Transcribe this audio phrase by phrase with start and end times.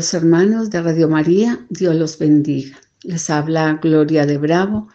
[0.00, 2.80] Hermanos de Radio María, Dios los bendiga.
[3.02, 4.88] Les habla Gloria de Bravo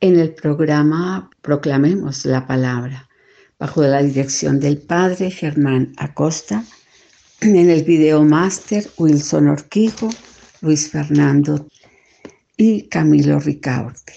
[0.00, 3.08] en el programa Proclamemos la Palabra,
[3.58, 6.64] bajo la dirección del Padre Germán Acosta,
[7.40, 10.08] en el video máster Wilson Orquijo,
[10.60, 11.66] Luis Fernando
[12.56, 14.12] y Camilo Ricaurte.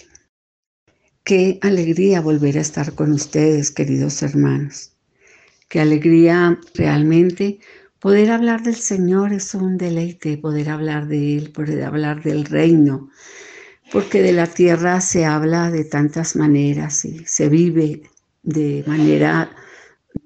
[1.23, 4.91] Qué alegría volver a estar con ustedes, queridos hermanos.
[5.67, 7.59] Qué alegría realmente
[8.01, 13.11] Poder hablar del Señor es un deleite, poder hablar de Él, poder hablar del reino,
[13.91, 18.09] porque de la tierra se habla de tantas maneras y se vive
[18.41, 19.55] de manera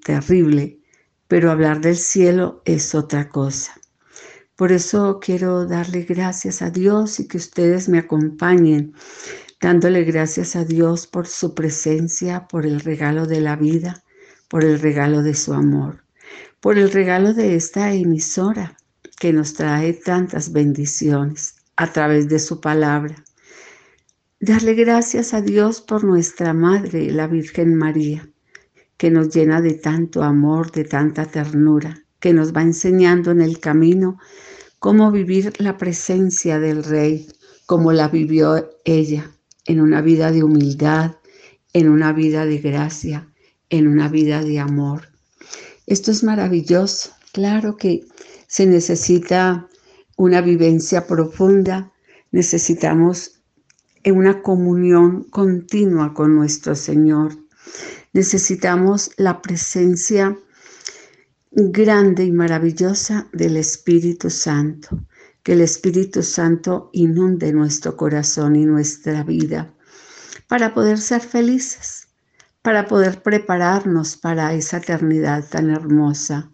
[0.02, 0.80] terrible,
[1.28, 3.78] pero hablar del cielo es otra cosa.
[4.56, 8.94] Por eso quiero darle gracias a Dios y que ustedes me acompañen,
[9.60, 14.02] dándole gracias a Dios por su presencia, por el regalo de la vida,
[14.48, 16.05] por el regalo de su amor
[16.66, 18.76] por el regalo de esta emisora
[19.20, 23.14] que nos trae tantas bendiciones a través de su palabra.
[24.40, 28.28] Darle gracias a Dios por nuestra Madre, la Virgen María,
[28.96, 33.60] que nos llena de tanto amor, de tanta ternura, que nos va enseñando en el
[33.60, 34.18] camino
[34.80, 37.28] cómo vivir la presencia del Rey,
[37.66, 39.30] como la vivió ella,
[39.66, 41.14] en una vida de humildad,
[41.72, 43.32] en una vida de gracia,
[43.70, 45.15] en una vida de amor.
[45.86, 47.10] Esto es maravilloso.
[47.32, 48.06] Claro que
[48.48, 49.68] se necesita
[50.16, 51.92] una vivencia profunda,
[52.32, 53.40] necesitamos
[54.04, 57.36] una comunión continua con nuestro Señor.
[58.12, 60.36] Necesitamos la presencia
[61.50, 65.04] grande y maravillosa del Espíritu Santo,
[65.42, 69.72] que el Espíritu Santo inunde nuestro corazón y nuestra vida
[70.48, 72.05] para poder ser felices
[72.66, 76.50] para poder prepararnos para esa eternidad tan hermosa,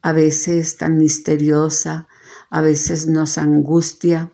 [0.00, 2.08] a veces tan misteriosa,
[2.48, 4.32] a veces nos angustia,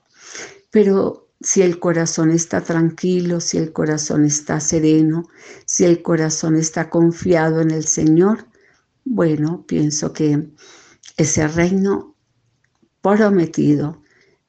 [0.70, 5.24] pero si el corazón está tranquilo, si el corazón está sereno,
[5.64, 8.46] si el corazón está confiado en el Señor,
[9.04, 10.48] bueno, pienso que
[11.16, 12.14] ese reino
[13.02, 14.00] prometido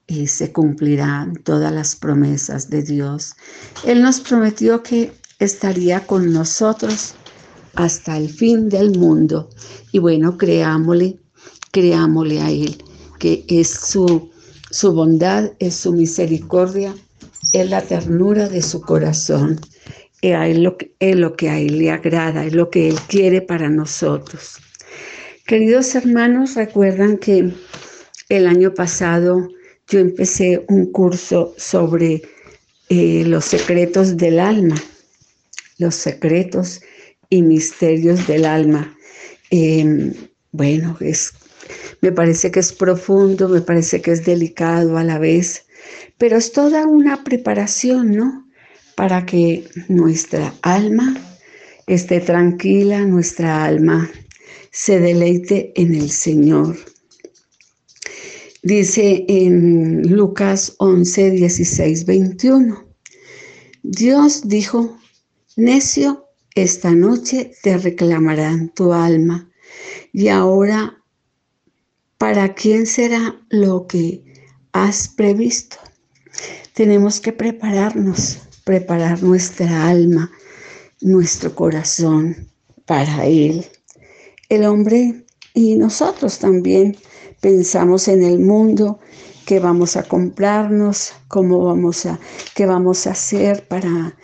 [0.06, 3.34] eh, se cumplirán todas las promesas de Dios.
[3.84, 7.14] Él nos prometió que estaría con nosotros
[7.76, 9.50] hasta el fin del mundo.
[9.92, 11.18] Y bueno, creámosle,
[11.72, 12.84] creámosle a Él,
[13.20, 14.32] que es su,
[14.72, 16.96] su bondad, es su misericordia,
[17.54, 19.60] es la ternura de su corazón.
[20.22, 23.42] Es lo, que, es lo que a Él le agrada, es lo que Él quiere
[23.42, 24.58] para nosotros.
[25.46, 27.54] Queridos hermanos, recuerdan que
[28.28, 29.48] el año pasado
[29.88, 32.24] yo empecé un curso sobre
[32.90, 34.76] eh, los secretos del alma
[35.78, 36.82] los secretos
[37.30, 38.98] y misterios del alma.
[39.50, 40.14] Em,
[40.52, 41.34] bueno, es,
[42.02, 45.66] me parece que es profundo, me parece que es delicado a la vez,
[46.18, 48.48] pero es toda una preparación, ¿no?
[48.96, 51.16] Para que nuestra alma
[51.86, 54.10] esté tranquila, nuestra alma
[54.72, 56.78] se deleite en el Señor.
[58.64, 62.86] Dice en Lucas 11, 16, 21,
[63.84, 64.98] Dios dijo,
[65.58, 69.50] Necio, esta noche te reclamarán tu alma.
[70.14, 71.04] Y ahora,
[72.20, 74.24] ¿para quién será lo que
[74.72, 75.78] has previsto?
[76.74, 80.32] Tenemos que prepararnos, preparar nuestra alma,
[81.02, 82.52] nuestro corazón
[82.86, 83.66] para Él.
[84.50, 85.26] El hombre
[85.56, 86.98] y nosotros también
[87.42, 89.00] pensamos en el mundo,
[89.48, 92.20] qué vamos a comprarnos, cómo vamos a,
[92.54, 94.16] qué vamos a hacer para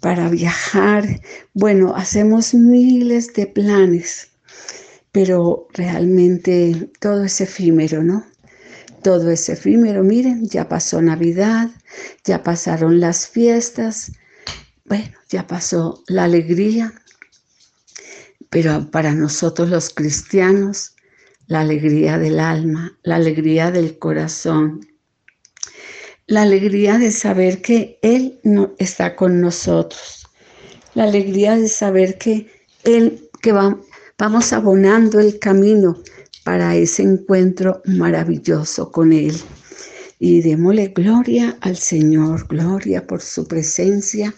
[0.00, 1.20] para viajar.
[1.54, 4.28] Bueno, hacemos miles de planes,
[5.12, 8.26] pero realmente todo es efímero, ¿no?
[9.02, 10.02] Todo es efímero.
[10.02, 11.70] Miren, ya pasó Navidad,
[12.24, 14.12] ya pasaron las fiestas,
[14.84, 16.92] bueno, ya pasó la alegría,
[18.50, 20.94] pero para nosotros los cristianos,
[21.46, 24.80] la alegría del alma, la alegría del corazón,
[26.28, 30.26] la alegría de saber que Él no está con nosotros,
[30.94, 32.50] la alegría de saber que
[32.82, 33.78] Él, que va,
[34.18, 36.02] vamos abonando el camino
[36.42, 39.36] para ese encuentro maravilloso con Él.
[40.18, 44.34] Y démosle gloria al Señor, gloria por su presencia,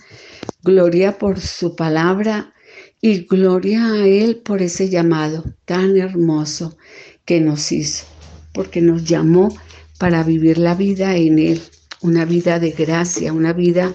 [0.62, 2.52] gloria por su palabra
[3.00, 6.76] y gloria a Él por ese llamado tan hermoso
[7.25, 8.05] que nos hizo,
[8.52, 9.56] porque nos llamó
[9.99, 11.62] para vivir la vida en Él
[12.03, 13.93] una vida de gracia, una vida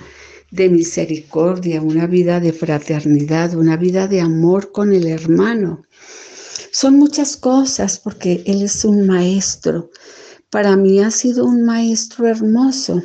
[0.52, 5.84] de misericordia, una vida de fraternidad, una vida de amor con el hermano.
[6.72, 9.90] Son muchas cosas porque Él es un maestro,
[10.54, 13.02] para mí ha sido un maestro hermoso.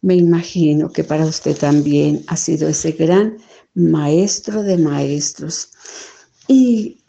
[0.00, 3.36] Me imagino que para usted también ha sido ese gran
[3.74, 5.70] maestro de maestros.
[6.46, 7.02] Y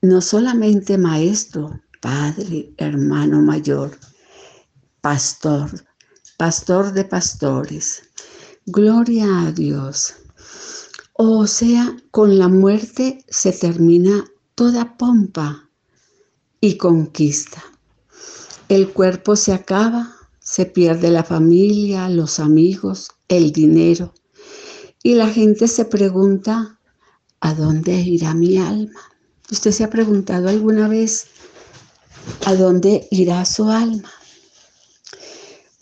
[0.00, 3.98] no solamente maestro, padre, hermano mayor,
[5.02, 5.70] pastor,
[6.42, 8.02] pastor de pastores.
[8.66, 10.14] Gloria a Dios.
[11.12, 14.24] O sea, con la muerte se termina
[14.56, 15.70] toda pompa
[16.60, 17.62] y conquista.
[18.68, 24.12] El cuerpo se acaba, se pierde la familia, los amigos, el dinero.
[25.04, 26.80] Y la gente se pregunta,
[27.38, 29.00] ¿a dónde irá mi alma?
[29.48, 31.28] ¿Usted se ha preguntado alguna vez
[32.44, 34.10] a dónde irá su alma?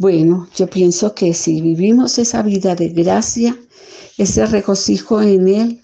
[0.00, 3.54] Bueno, yo pienso que si vivimos esa vida de gracia,
[4.16, 5.82] ese regocijo en Él,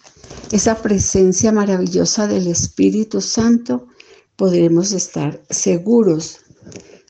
[0.50, 3.88] esa presencia maravillosa del Espíritu Santo,
[4.34, 6.38] podremos estar seguros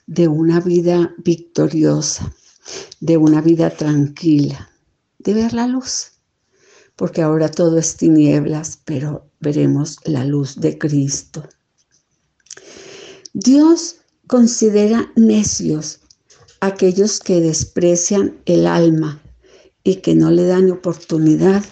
[0.09, 2.35] de una vida victoriosa,
[2.99, 4.69] de una vida tranquila,
[5.21, 6.11] de ver la luz,
[6.97, 11.49] porque ahora todo es tinieblas, pero veremos la luz de Cristo.
[13.33, 16.01] Dios considera necios
[16.61, 19.21] aquellos que desprecian el alma
[19.85, 21.65] y que no le dan oportunidad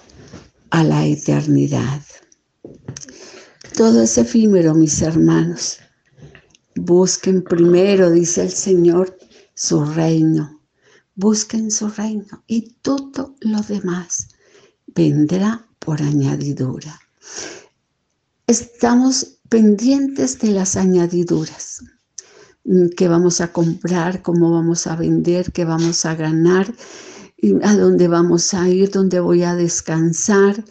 [0.70, 2.02] a la eternidad.
[3.76, 5.78] Todo es efímero, mis hermanos.
[6.76, 9.18] Busquen primero, dice el Señor,
[9.54, 10.60] su reino.
[11.16, 14.28] Busquen su reino y todo lo demás
[14.94, 17.00] vendrá por añadidura.
[18.46, 21.82] Estamos pendientes de las añadiduras.
[22.96, 24.22] ¿Qué vamos a comprar?
[24.22, 25.52] ¿Cómo vamos a vender?
[25.52, 26.72] ¿Qué vamos a ganar?
[27.62, 28.90] ¿A dónde vamos a ir?
[28.90, 30.64] ¿Dónde voy a descansar?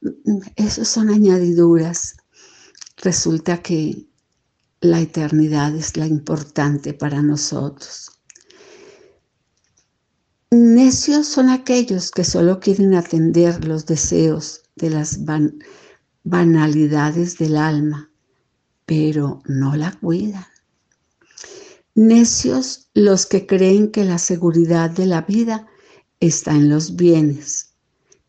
[0.00, 2.16] Mm, Esas son añadiduras.
[2.98, 4.06] Resulta que
[4.80, 8.10] la eternidad es la importante para nosotros.
[10.50, 15.18] Necios son aquellos que solo quieren atender los deseos de las
[16.22, 18.10] banalidades del alma,
[18.86, 20.51] pero no la cuidan.
[21.94, 25.68] Necios los que creen que la seguridad de la vida
[26.20, 27.74] está en los bienes,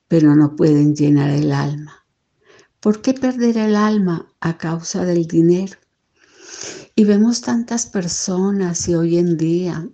[0.09, 2.05] pero no pueden llenar el alma.
[2.81, 5.77] ¿Por qué perder el alma a causa del dinero?
[6.93, 9.89] Y vemos tantas personas y hoy en día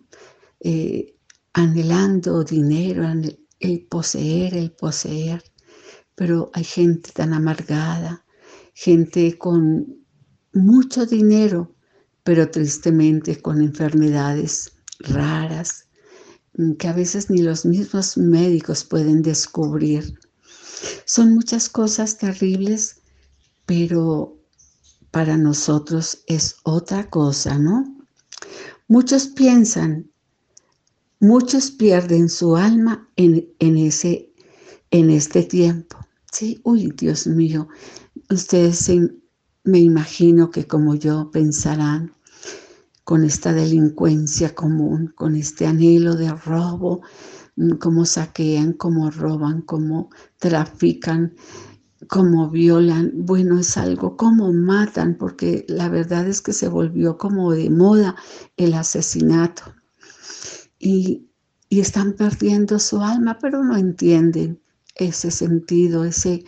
[0.62, 1.16] eh,
[1.54, 3.08] anhelando dinero,
[3.60, 5.44] el poseer, el poseer,
[6.16, 8.26] pero hay gente tan amargada,
[8.74, 10.04] gente con
[10.54, 11.76] mucho dinero,
[12.30, 15.86] pero tristemente con enfermedades raras
[16.54, 20.14] mm, que a veces ni los mismos médicos pueden descubrir.
[21.06, 22.98] Son muchas cosas terribles,
[23.66, 24.38] pero
[25.10, 27.98] para nosotros es otra cosa, ¿no?
[28.88, 30.12] Muchos piensan,
[31.20, 34.32] muchos pierden su alma en, ese,
[34.92, 35.98] en este tiempo.
[36.32, 37.70] Sí, uy, Dios mío,
[38.30, 38.88] ustedes
[39.64, 42.19] me imagino que como yo pensarán
[43.10, 47.02] con esta delincuencia común, con este anhelo de robo,
[47.56, 51.34] mm, cómo saquean, cómo roban, cómo trafican,
[52.08, 57.52] como violan, bueno, es algo como matan, porque la verdad es que se volvió como
[57.52, 58.16] de moda
[58.58, 59.64] el asesinato.
[60.78, 61.32] Y,
[61.68, 64.62] y están perdiendo su alma, pero no entienden
[64.94, 66.46] ese sentido, ese,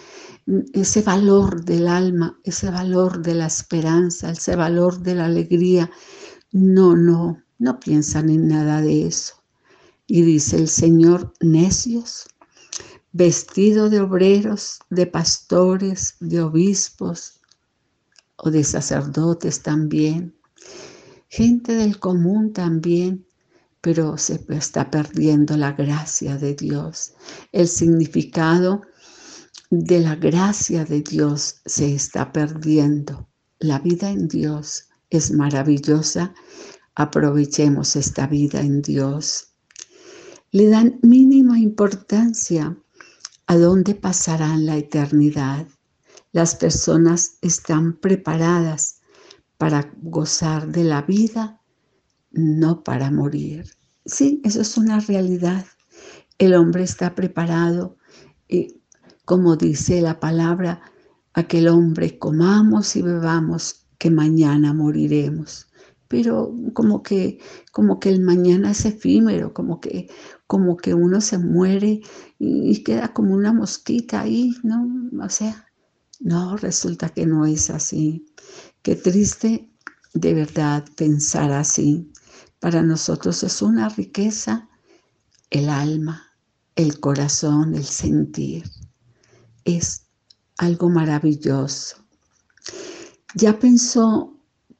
[0.74, 5.90] ese valor del alma, ese valor de la esperanza, ese valor de la alegría.
[6.52, 9.36] No, no, no piensan en nada de eso.
[10.06, 12.28] Y dice el Señor, necios,
[13.14, 17.40] vestido de obreros, de pastores, de obispos
[18.36, 20.36] o de sacerdotes también,
[21.30, 23.26] gente del común también,
[23.80, 27.14] pero se está perdiendo la gracia de Dios.
[27.54, 28.82] El significado
[29.70, 33.30] de la gracia de Dios se está perdiendo.
[33.60, 36.34] La vida en Dios es maravillosa.
[36.96, 39.54] Aprovechemos esta vida en Dios.
[40.52, 42.76] Le dan mínima importancia
[43.46, 45.68] a dónde pasarán la eternidad.
[46.32, 49.02] Las personas están preparadas
[49.58, 51.62] para gozar de la vida,
[52.32, 53.70] no para morir.
[54.06, 55.66] Sí, eso es una realidad.
[56.38, 57.98] El hombre está preparado,
[58.48, 58.82] y,
[59.26, 60.82] como dice la palabra,
[61.34, 65.52] aquel hombre comamos y bebamos que mañana moriremos
[66.12, 67.40] pero como que,
[67.72, 70.10] como que el mañana es efímero, como que,
[70.46, 72.02] como que uno se muere
[72.38, 74.86] y, queda como una mosquita ahí, ¿no?
[75.24, 75.70] O sea,
[76.20, 78.26] no, resulta que no es así.
[78.82, 79.72] Qué triste
[80.14, 82.12] de verdad pensar así.
[82.60, 84.68] Para nosotros es una riqueza
[85.50, 86.34] el alma,
[86.76, 88.70] el corazón, el sentir.
[89.64, 90.08] Es
[90.58, 92.01] algo maravilloso.
[93.34, 94.38] ¿Ya pensó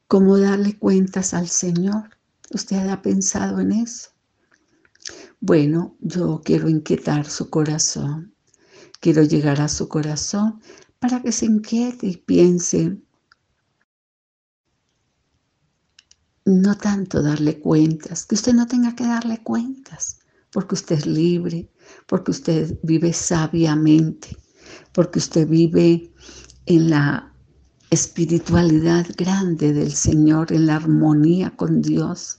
[0.08, 2.18] cómo darle cuentas al Señor?
[2.50, 4.10] ¿Usted ha pensado en eso?
[5.40, 8.34] Bueno, yo quiero inquietar su corazón.
[9.00, 10.60] Quiero llegar a su corazón
[10.98, 12.98] para que se inquiete y piense,
[16.44, 20.18] no tanto darle cuentas, que usted no tenga que darle cuentas,
[20.52, 21.70] porque usted es libre,
[22.06, 24.36] porque usted vive sabiamente,
[24.92, 26.12] porque usted vive
[26.66, 27.31] en la
[27.92, 32.38] espiritualidad grande del Señor, en la armonía con Dios,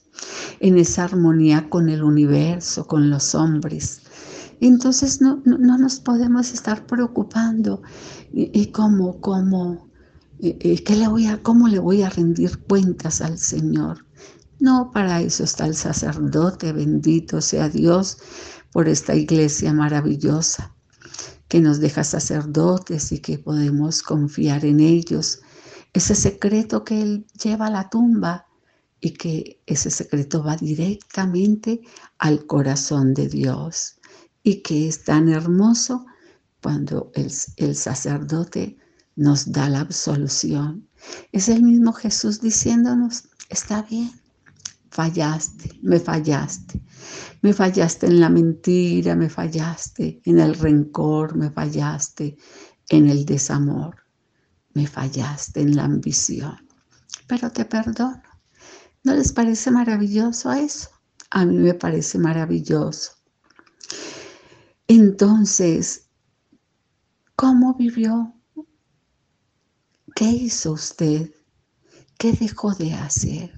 [0.60, 4.02] en esa armonía con el universo, con los hombres.
[4.62, 7.84] Entonces no, no, nos podemos estar preocupando
[8.32, 9.90] y, cómo, cómo,
[10.40, 14.08] ¿qué le voy a, cómo le voy a rendir cuentas al Señor.
[14.60, 18.18] No, para eso está el sacerdote, bendito sea Dios
[18.72, 20.74] por esta iglesia maravillosa
[21.54, 25.43] que nos deja sacerdotes y que podemos confiar en ellos.
[25.94, 28.48] Ese secreto que Él lleva a la tumba
[29.00, 31.82] y que ese secreto va directamente
[32.18, 33.96] al corazón de Dios
[34.44, 36.06] y que es tan hermoso
[36.62, 38.78] cuando el, el, sacerdote
[39.16, 40.88] nos da la absolución.
[41.34, 44.12] Es el mismo Jesús diciéndonos, está bien,
[44.90, 46.80] fallaste, me fallaste.
[47.42, 52.38] Me fallaste en la mentira, me fallaste en el rencor, me fallaste
[52.90, 54.03] en el desamor,
[54.74, 56.68] me fallaste en la ambición.
[57.28, 58.22] Pero te perdono.
[59.04, 60.90] ¿No les parece maravilloso eso?
[61.30, 63.12] A mí me parece maravilloso.
[64.88, 66.10] Entonces,
[67.36, 68.34] ¿cómo vivió?
[70.16, 71.32] ¿Qué hizo usted?
[72.18, 73.54] ¿Qué dejó de hacer?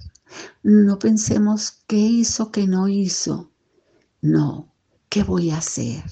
[0.62, 3.52] No pensemos qué hizo, qué no hizo.
[4.22, 4.74] No,
[5.08, 6.02] ¿qué voy a hacer?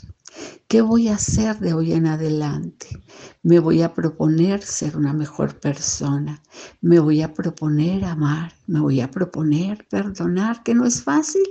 [0.69, 3.03] ¿Qué voy a hacer de hoy en adelante?
[3.43, 6.43] Me voy a proponer ser una mejor persona.
[6.81, 8.53] Me voy a proponer amar.
[8.67, 11.45] Me voy a proponer perdonar, que no es fácil,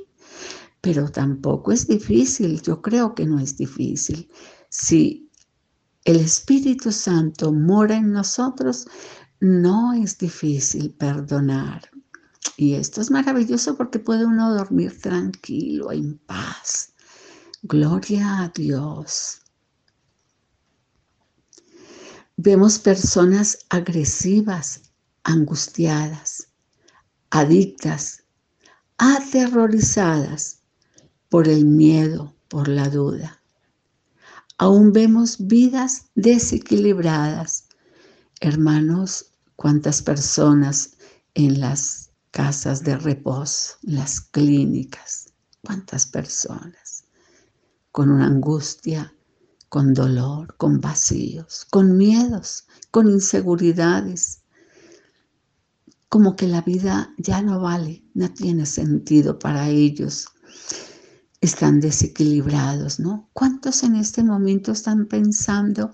[0.82, 2.62] pero tampoco es difícil.
[2.62, 4.30] Yo creo que no es difícil.
[4.70, 5.30] Si
[6.04, 8.88] el Espíritu Santo mora en nosotros,
[9.40, 11.90] no es difícil perdonar.
[12.58, 16.93] Y esto es maravilloso porque puede uno dormir tranquilo, en paz.
[17.66, 19.40] Gloria a Dios.
[22.36, 24.82] Vemos personas agresivas,
[25.24, 26.50] angustiadas,
[27.30, 28.26] adictas,
[28.98, 30.60] aterrorizadas
[31.30, 33.42] por el miedo, por la duda.
[34.58, 37.70] Aún vemos vidas desequilibradas.
[38.42, 40.98] Hermanos, cuántas personas
[41.34, 46.83] en las casas de reposo, las clínicas, cuántas personas
[47.94, 49.14] con una angustia,
[49.70, 54.42] con dolor, con vacíos, con miedos, con inseguridades,
[56.10, 60.28] como que la vida ya no vale, no tiene sentido para ellos.
[61.40, 63.30] Están desequilibrados, ¿no?
[63.32, 65.94] ¿Cuántos en este momento están pensando,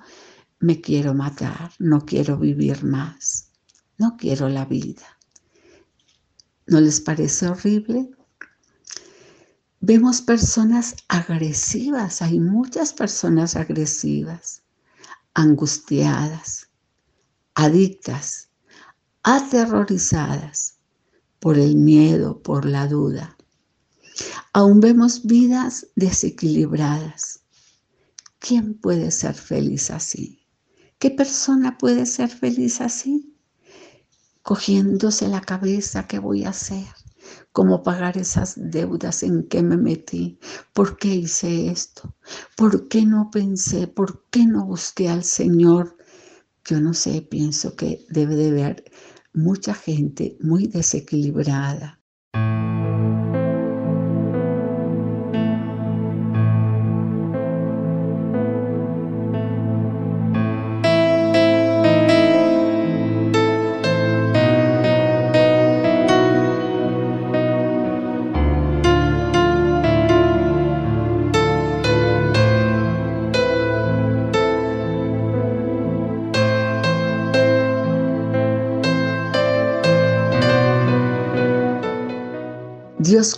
[0.59, 3.49] me quiero matar, no quiero vivir más,
[3.97, 5.19] no quiero la vida?
[6.65, 8.09] ¿No les parece horrible?
[9.81, 14.61] Vemos personas agresivas, hay muchas personas agresivas,
[15.33, 16.69] angustiadas,
[17.55, 18.49] adictas,
[19.23, 20.77] aterrorizadas
[21.39, 23.37] por el miedo, por la duda.
[24.53, 27.39] Aún vemos vidas desequilibradas.
[28.39, 30.45] ¿Quién puede ser feliz así?
[30.97, 33.29] ¿Qué persona puede ser feliz así?
[34.49, 36.87] cogiéndose la cabeza, ¿qué voy a hacer?
[37.51, 40.39] ¿Cómo pagar esas deudas en que me metí?
[40.73, 42.15] ¿Por qué hice esto?
[42.55, 43.87] ¿Por qué no pensé?
[43.87, 45.97] ¿Por qué no busqué al Señor?
[46.65, 48.83] Yo no sé, pienso que debe de haber
[49.33, 51.99] mucha gente muy desequilibrada,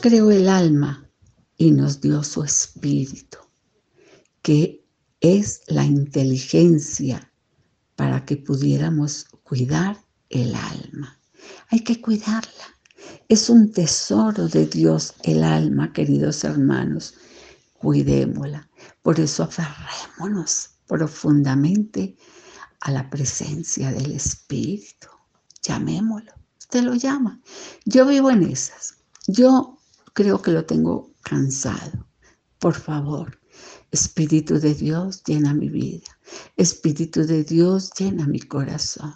[0.01, 1.07] creó el alma
[1.57, 3.37] y nos dio su espíritu,
[4.41, 4.83] que
[5.19, 7.31] es la inteligencia
[7.95, 11.19] para que pudiéramos cuidar el alma.
[11.69, 12.65] hay que cuidarla.
[13.29, 17.13] Es un tesoro de Dios el alma, queridos hermanos.
[17.73, 18.69] Cuidémosla.
[19.01, 22.15] Por eso aferrémonos profundamente
[22.81, 25.07] a la presencia del Espíritu.
[25.61, 26.33] Llamémoslo.
[26.59, 27.39] Usted lo llama.
[27.85, 28.95] Yo vivo en esas.
[29.27, 29.80] Yo
[30.13, 32.07] creo que lo tengo cansado.
[32.59, 33.41] Por favor,
[33.91, 36.07] Espíritu de Dios, llena mi vida.
[36.55, 39.13] Espíritu de Dios, llena mi corazón.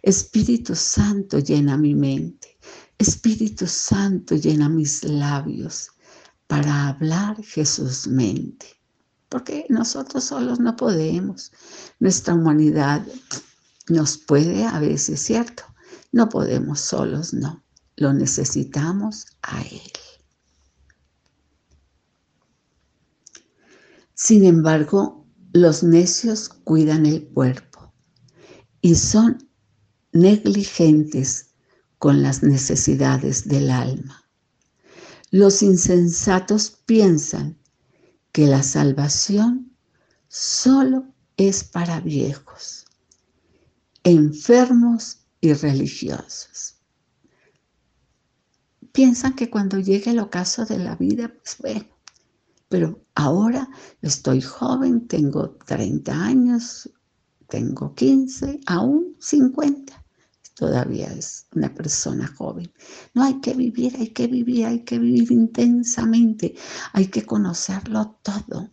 [0.00, 2.56] Espíritu Santo, llena mi mente.
[2.98, 5.90] Espíritu Santo, llena mis labios
[6.46, 8.66] para hablar Jesús mente.
[9.28, 11.50] Porque nosotros solos no podemos.
[11.98, 13.04] Nuestra humanidad
[13.88, 15.64] nos puede a veces, ¿cierto?
[16.12, 17.64] No podemos solos, no.
[17.96, 20.01] Lo necesitamos a Él.
[24.24, 27.92] Sin embargo, los necios cuidan el cuerpo
[28.80, 29.50] y son
[30.12, 31.54] negligentes
[31.98, 34.22] con las necesidades del alma.
[35.32, 37.58] Los insensatos piensan
[38.30, 39.76] que la salvación
[40.28, 42.84] solo es para viejos,
[44.04, 46.76] enfermos y religiosos.
[48.92, 51.92] Piensan que cuando llegue el ocaso de la vida, pues bueno,
[52.72, 53.68] pero ahora
[54.00, 56.88] estoy joven, tengo 30 años,
[57.46, 60.02] tengo 15, aún 50.
[60.54, 62.72] Todavía es una persona joven.
[63.12, 66.54] No hay que vivir, hay que vivir, hay que vivir intensamente,
[66.94, 68.70] hay que conocerlo todo.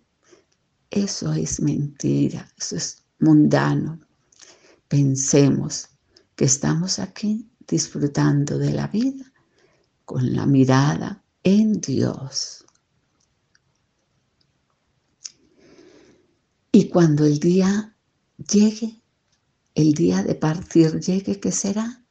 [0.90, 4.00] Eso es mentira, eso es mundano.
[4.88, 5.90] Pensemos
[6.38, 9.26] que estamos aquí disfrutando de la vida
[10.06, 12.64] con la mirada en Dios.
[16.72, 17.96] Y cuando el día
[18.38, 19.02] llegue,
[19.74, 22.06] el día de partir llegue, ¿qué será?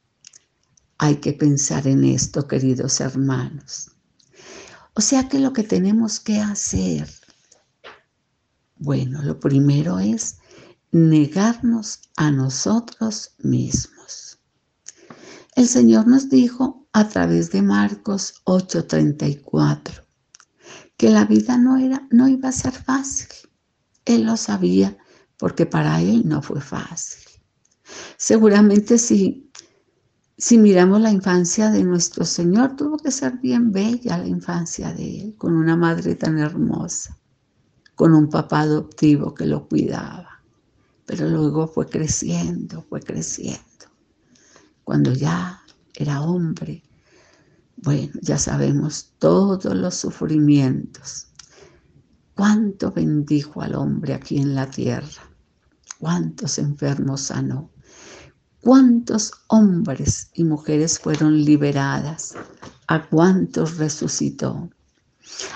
[0.97, 3.91] Hay que pensar en esto, queridos hermanos.
[4.95, 7.09] O sea que lo que tenemos que hacer,
[8.75, 10.39] bueno, lo primero es
[10.91, 14.39] negarnos a nosotros mismos.
[15.55, 20.05] El Señor nos dijo a través de Marcos 8:34
[20.97, 23.48] que la vida no era no iba a ser fácil
[24.05, 24.97] él lo sabía
[25.37, 27.23] porque para él no fue fácil.
[28.17, 29.49] Seguramente si,
[30.37, 35.21] si miramos la infancia de nuestro Señor, tuvo que ser bien bella la infancia de
[35.21, 37.17] él, con una madre tan hermosa,
[37.95, 40.43] con un papá adoptivo que lo cuidaba.
[41.05, 43.63] Pero luego fue creciendo, fue creciendo.
[44.83, 45.61] Cuando ya
[45.95, 46.83] era hombre,
[47.77, 51.28] bueno, ya sabemos todos los sufrimientos
[52.39, 55.29] cuánto bendijo al hombre aquí en la tierra,
[55.99, 57.69] cuántos enfermos sanó,
[58.61, 62.35] cuántos hombres y mujeres fueron liberadas,
[62.87, 64.69] a cuántos resucitó,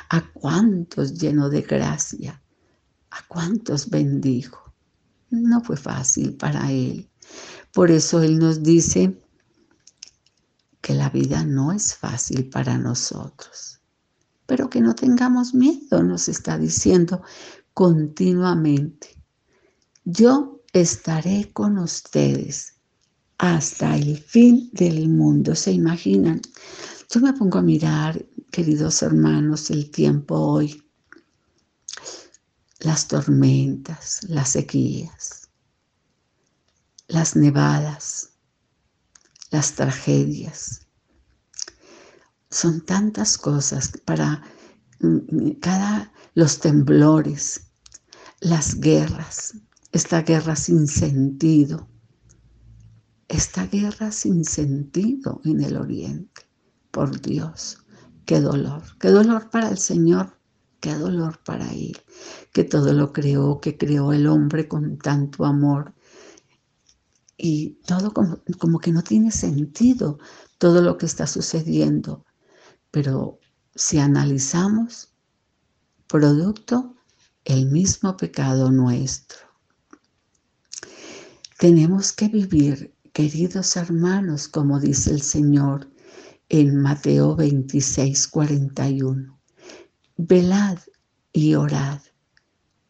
[0.09, 2.41] a cuántos llenó de gracia,
[3.11, 4.73] a cuántos bendijo.
[5.29, 7.09] No fue fácil para él.
[7.71, 9.23] Por eso él nos dice
[10.81, 13.79] que la vida no es fácil para nosotros
[14.45, 17.21] pero que no tengamos miedo, nos está diciendo
[17.73, 19.17] continuamente.
[20.03, 22.73] Yo estaré con ustedes
[23.37, 25.55] hasta el fin del mundo.
[25.55, 26.41] ¿Se imaginan?
[27.09, 30.83] Yo me pongo a mirar, queridos hermanos, el tiempo hoy,
[32.79, 35.49] las tormentas, las sequías,
[37.07, 38.29] las nevadas,
[39.51, 40.82] las tragedias,
[42.53, 44.43] son tantas cosas para
[44.99, 47.71] mm, cada los temblores,
[48.39, 49.55] las guerras,
[49.91, 51.87] esta guerra sin sentido,
[53.27, 56.43] esta guerra sin sentido en el oriente.
[56.91, 57.79] Por Dios,
[58.25, 60.37] qué dolor, qué dolor para el Señor,
[60.79, 61.97] qué dolor para Él,
[62.51, 65.95] que todo lo creó, que creó el hombre con tanto amor.
[67.35, 70.19] Y todo como, como que no tiene sentido
[70.59, 72.23] todo lo que está sucediendo
[72.93, 73.39] pero
[73.73, 75.09] si analizamos,
[76.05, 76.95] producto
[77.43, 79.39] el mismo pecado nuestro.
[81.57, 85.89] Tenemos que vivir, queridos hermanos, como dice el Señor
[86.49, 89.39] en Mateo 26, 41.
[90.17, 90.77] Velad
[91.31, 91.99] y orad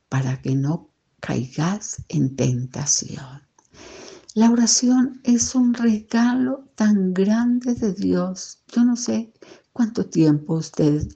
[0.10, 0.90] para que no
[1.22, 3.42] caigas en tentación.
[4.36, 8.64] La oración es un regalo tan grande de Dios.
[8.68, 9.32] Yo no sé
[9.74, 11.08] ¿Cuánto tiempo usted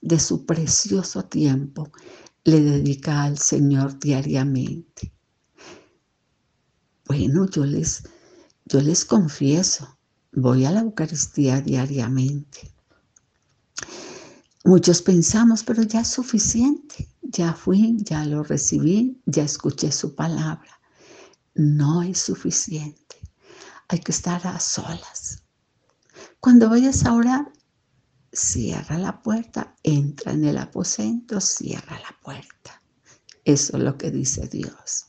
[0.00, 1.92] de su precioso tiempo
[2.44, 5.12] le dedica al Señor diariamente?
[7.04, 8.04] Bueno, yo les,
[8.64, 9.98] yo les confieso,
[10.32, 12.72] voy a la Eucaristía diariamente.
[14.64, 20.80] Muchos pensamos, pero ya es suficiente, ya fui, ya lo recibí, ya escuché su palabra.
[21.54, 23.16] No es suficiente,
[23.88, 25.42] hay que estar a solas.
[26.40, 27.52] Cuando vayas a orar,
[28.32, 32.82] cierra la puerta, entra en el aposento, cierra la puerta.
[33.44, 35.06] Eso es lo que dice Dios.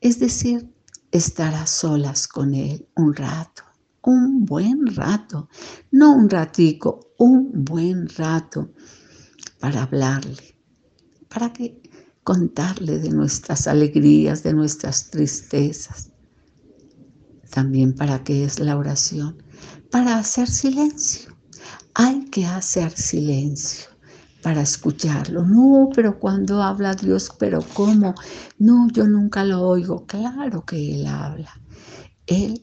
[0.00, 0.72] Es decir,
[1.10, 3.62] estar a solas con Él un rato,
[4.02, 5.48] un buen rato,
[5.90, 8.72] no un ratico, un buen rato
[9.60, 10.58] para hablarle,
[11.28, 11.82] para que
[12.22, 16.10] contarle de nuestras alegrías, de nuestras tristezas.
[17.50, 19.42] También para qué es la oración,
[19.90, 21.35] para hacer silencio
[21.98, 23.88] hay que hacer silencio
[24.42, 25.44] para escucharlo.
[25.44, 28.14] No, pero cuando habla Dios, pero ¿cómo?
[28.58, 30.04] No, yo nunca lo oigo.
[30.04, 31.58] Claro que Él habla.
[32.26, 32.62] Él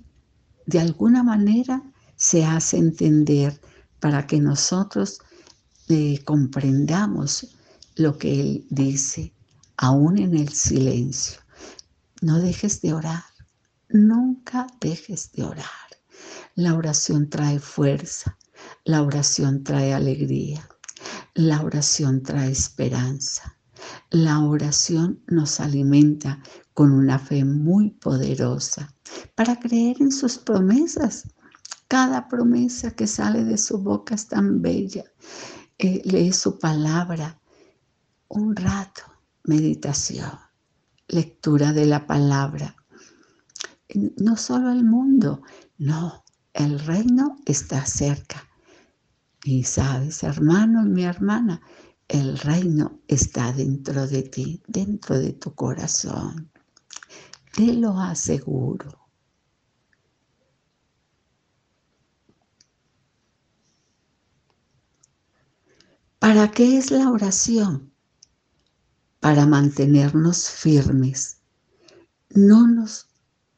[0.67, 1.81] de alguna manera
[2.15, 3.59] se hace entender
[3.99, 5.19] para que nosotros
[5.89, 7.55] eh, comprendamos
[7.95, 9.33] lo que Él dice,
[9.77, 11.39] aún en el silencio.
[12.21, 13.23] No dejes de orar,
[13.89, 15.65] nunca dejes de orar.
[16.53, 18.37] La oración trae fuerza,
[18.85, 20.69] la oración trae alegría.
[21.33, 23.57] La oración trae esperanza.
[24.09, 26.41] La oración nos alimenta
[26.73, 28.93] con una fe muy poderosa
[29.35, 31.29] para creer en sus promesas.
[31.87, 35.05] Cada promesa que sale de su boca es tan bella.
[35.77, 37.39] Eh, lee su palabra.
[38.27, 39.03] Un rato,
[39.43, 40.31] meditación,
[41.07, 42.75] lectura de la palabra.
[44.17, 45.41] No solo el mundo,
[45.77, 48.49] no, el reino está cerca.
[49.45, 51.61] Y sabes, hermano mi hermana,
[52.07, 56.49] el reino está dentro de ti, dentro de tu corazón.
[57.53, 59.09] Te lo aseguro.
[66.19, 67.91] ¿Para qué es la oración?
[69.19, 71.41] Para mantenernos firmes.
[72.29, 73.09] No nos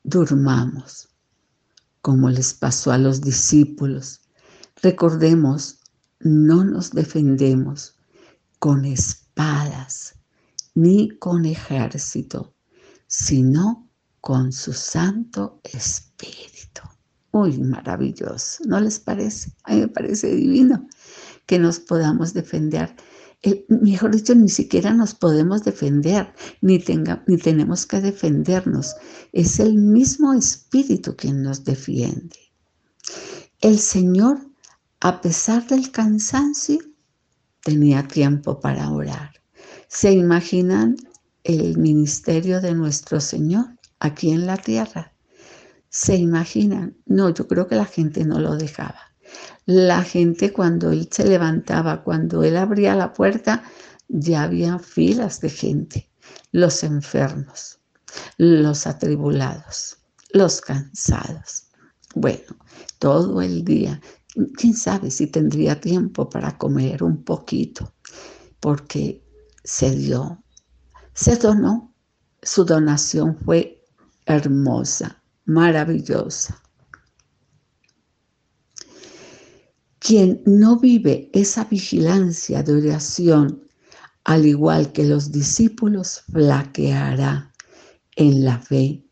[0.03, 1.09] durmamos,
[2.01, 4.24] como les pasó a los discípulos
[4.81, 5.79] Recordemos,
[6.19, 7.95] no nos defendemos
[8.59, 10.15] con espadas
[10.73, 12.53] ni con ejército,
[13.07, 13.89] sino
[14.21, 16.81] con su Santo Espíritu.
[17.31, 19.51] Uy, maravilloso, ¿no les parece?
[19.63, 20.87] A mí me parece divino
[21.45, 22.95] que nos podamos defender.
[23.69, 28.95] mejor dicho, ni siquiera nos podemos defender, ni, tenga, ni tenemos que defendernos.
[29.31, 32.39] Es el mismo Espíritu quien nos defiende.
[33.61, 34.54] El Señor
[35.05, 36.79] a pesar del cansancio,
[37.61, 39.33] tenía tiempo para orar.
[39.87, 40.95] ¿Se imaginan
[41.43, 43.67] el ministerio de nuestro Señor
[43.99, 45.13] aquí en la tierra?
[45.89, 46.97] ¿Se imaginan?
[47.05, 48.99] No, yo creo que la gente no lo dejaba.
[49.67, 53.61] La gente cuando él se levantaba, cuando él abría la puerta,
[54.07, 56.09] ya había filas de gente,
[56.51, 57.77] los enfermos,
[58.39, 59.99] los atribulados,
[60.31, 61.67] los cansados.
[62.15, 62.57] Bueno,
[62.97, 64.01] todo el día
[64.55, 67.93] quién sabe si tendría tiempo para comer un poquito,
[68.59, 69.23] porque
[69.63, 70.43] se dio,
[71.13, 71.93] se donó,
[72.41, 73.83] su donación fue
[74.25, 76.61] hermosa, maravillosa.
[79.99, 83.63] Quien no vive esa vigilancia de oración,
[84.23, 87.51] al igual que los discípulos, flaqueará
[88.15, 89.03] en la fe,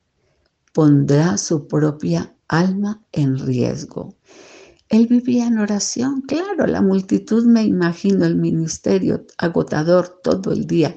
[0.71, 4.15] pondrá su propia alma en riesgo
[4.93, 10.95] él vivía en oración, claro, la multitud me imagino el ministerio agotador todo el día.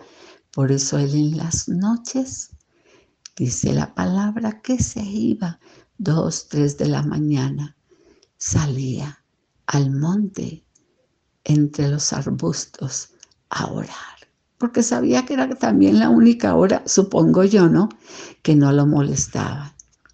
[0.52, 2.50] Por eso él en las noches,
[3.36, 5.58] dice la palabra, que se iba
[5.96, 7.74] dos, tres de la mañana,
[8.36, 9.24] salía
[9.64, 10.62] al monte
[11.44, 13.14] entre los arbustos
[13.48, 14.28] a orar,
[14.58, 17.88] porque sabía que era también la única hora, supongo yo, ¿no?
[18.42, 19.72] Que no lo molestaban,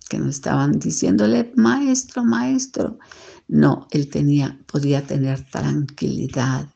[0.09, 3.01] que no estaban diciéndole, maestro, maestro,
[3.53, 6.67] no, él tenía, podía tener tranquilidad,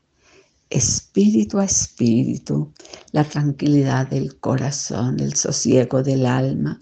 [0.69, 2.71] espíritu a espíritu,
[3.13, 6.79] la tranquilidad del corazón, el sosiego del alma,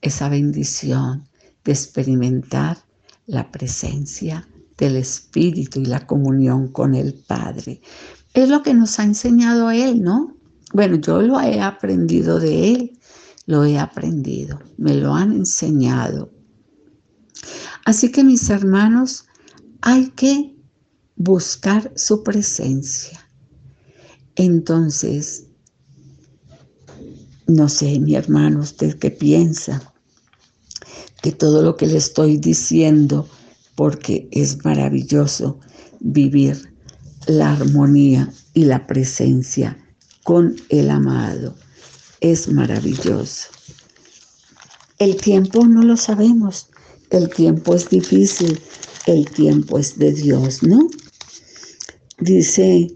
[0.00, 1.28] esa bendición
[1.62, 2.78] de experimentar
[3.26, 4.48] la presencia
[4.78, 7.82] del Espíritu y la comunión con el Padre.
[8.32, 10.34] Es lo que nos ha enseñado Él, ¿no?
[10.72, 12.98] Bueno, yo lo he aprendido de Él,
[13.44, 16.30] lo he aprendido, me lo han enseñado.
[17.84, 19.26] Así que mis hermanos,
[19.80, 20.54] hay que
[21.16, 23.28] buscar su presencia.
[24.36, 25.44] Entonces,
[27.46, 29.92] no sé, mi hermano, ¿usted qué piensa?
[31.22, 33.28] Que todo lo que le estoy diciendo
[33.74, 35.58] porque es maravilloso
[36.00, 36.72] vivir
[37.26, 39.78] la armonía y la presencia
[40.24, 41.54] con el amado.
[42.20, 43.48] Es maravilloso.
[44.98, 46.68] El tiempo no lo sabemos,
[47.12, 48.58] el tiempo es difícil,
[49.06, 50.88] el tiempo es de Dios, ¿no?
[52.18, 52.90] Dice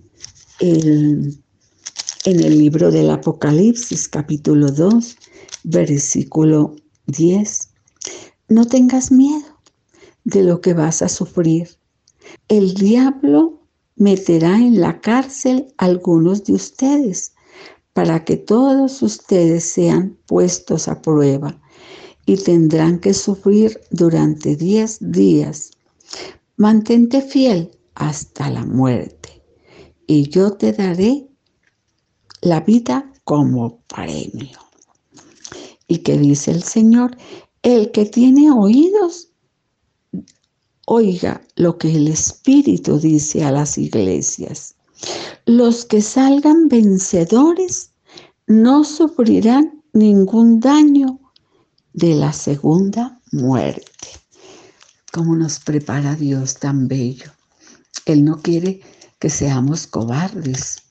[0.61, 1.39] el,
[2.25, 5.17] en el libro del Apocalipsis capítulo 2,
[5.65, 6.77] versículo
[7.07, 7.69] 10,
[8.49, 9.61] no tengas miedo
[10.25, 11.69] de lo que vas a sufrir.
[12.49, 13.61] El diablo
[13.97, 17.35] meterá en la cárcel a algunos de ustedes
[17.93, 21.61] para que todos ustedes sean puestos a prueba
[22.27, 25.71] y tendrán que sufrir durante diez días.
[26.57, 29.43] Mantente fiel hasta la muerte
[30.07, 31.29] y yo te daré
[32.43, 34.59] la vida como premio.
[35.89, 37.17] ¿Y qué dice el Señor?
[37.63, 39.31] El que tiene oídos,
[40.87, 44.75] oiga lo que el Espíritu dice a las iglesias.
[45.45, 47.93] Los que salgan vencedores
[48.47, 51.21] no sufrirán ningún daño
[51.97, 54.09] de la segunda muerte.
[55.11, 57.33] Como nos prepara Dios tan bello.
[58.05, 58.83] Él no quiere
[59.19, 60.83] que seamos cobardes.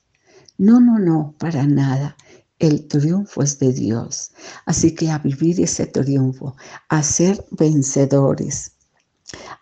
[0.58, 2.16] No, no, no, para nada.
[2.58, 4.32] El triunfo es de Dios.
[4.64, 6.56] Así que a vivir ese triunfo,
[6.88, 8.72] a ser vencedores.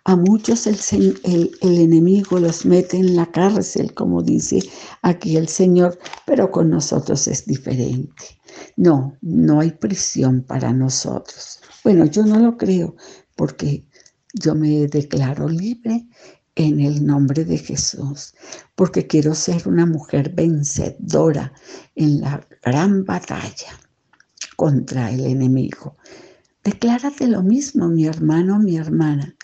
[0.05, 4.59] A muchos el, enemigo los mete en la cárcel, como dice
[5.01, 8.39] aquí el Señor, pero con nosotros es diferente.
[8.77, 11.61] No, no hay prisión para nosotros.
[11.83, 12.97] Bueno, yo no lo creo
[13.37, 13.87] porque
[14.35, 16.07] yo me declaro libre
[16.57, 18.35] en el nombre de Jesús,
[18.75, 21.53] porque quiero ser una mujer vencedora
[21.95, 23.81] en la gran batalla
[24.57, 25.97] contra el enemigo.
[26.63, 29.35] Declárate lo mismo, mi hermano, mi hermana,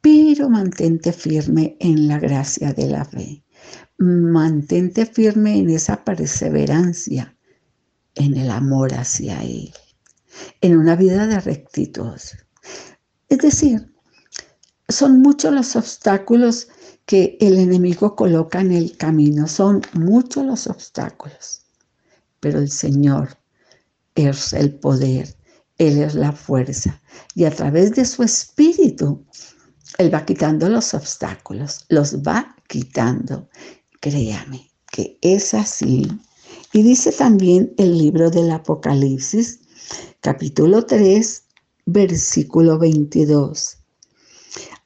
[0.00, 3.44] pero mantente firme en la gracia de la fe.
[3.98, 7.36] Mantente firme en esa perseverancia
[8.14, 9.72] en el amor hacia Él,
[10.60, 12.18] en una vida de rectitud.
[13.28, 13.94] Es decir,
[14.88, 16.68] son muchos los obstáculos
[17.06, 21.62] que el enemigo coloca en el camino, son muchos los obstáculos,
[22.40, 23.38] pero el Señor
[24.14, 25.36] es el poder,
[25.78, 27.00] Él es la fuerza
[27.34, 29.24] y a través de su espíritu,
[30.00, 33.50] Él va quitando los obstáculos, los va quitando.
[34.00, 36.08] Créame que es así
[36.72, 39.60] y dice también el libro del Apocalipsis,
[40.22, 41.42] capítulo 3,
[41.84, 43.76] versículo 22.